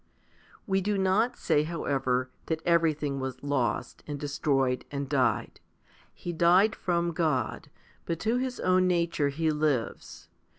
[0.65, 0.65] 2.
[0.65, 5.59] We do not say, however, that everything was lost, and destroyed, and died.
[6.11, 7.69] He died from God,
[8.07, 10.27] but to his own nature he lives.